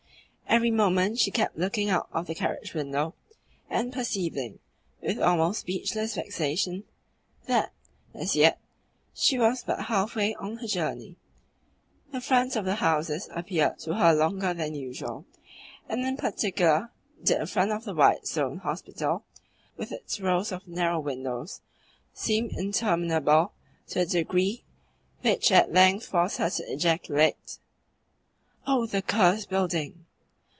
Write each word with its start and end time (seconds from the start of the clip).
Every 0.51 0.69
moment 0.71 1.17
she 1.17 1.31
kept 1.31 1.57
looking 1.57 1.89
out 1.89 2.09
of 2.11 2.27
the 2.27 2.35
carriage 2.35 2.73
window, 2.73 3.13
and 3.69 3.93
perceiving, 3.93 4.59
with 5.01 5.17
almost 5.17 5.61
speechless 5.61 6.15
vexation, 6.15 6.83
that, 7.45 7.71
as 8.13 8.35
yet, 8.35 8.59
she 9.13 9.39
was 9.39 9.63
but 9.63 9.85
half 9.85 10.13
way 10.17 10.35
on 10.35 10.57
her 10.57 10.67
journey. 10.67 11.15
The 12.11 12.19
fronts 12.19 12.57
of 12.57 12.65
the 12.65 12.75
houses 12.75 13.29
appeared 13.33 13.79
to 13.79 13.93
her 13.93 14.13
longer 14.13 14.53
than 14.53 14.75
usual, 14.75 15.23
and 15.87 16.03
in 16.05 16.17
particular 16.17 16.91
did 17.23 17.39
the 17.39 17.47
front 17.47 17.71
of 17.71 17.85
the 17.85 17.93
white 17.95 18.27
stone 18.27 18.57
hospital, 18.57 19.23
with 19.77 19.93
its 19.93 20.19
rows 20.19 20.51
of 20.51 20.67
narrow 20.67 20.99
windows, 20.99 21.61
seem 22.13 22.49
interminable 22.49 23.53
to 23.87 24.01
a 24.01 24.05
degree 24.05 24.65
which 25.21 25.49
at 25.49 25.71
length 25.71 26.07
forced 26.07 26.39
her 26.39 26.49
to 26.49 26.63
ejaculate: 26.73 27.57
"Oh, 28.67 28.85
the 28.85 29.01
cursed 29.01 29.47
building! 29.47 30.07